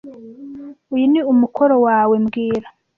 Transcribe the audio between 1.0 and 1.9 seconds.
ni umukoro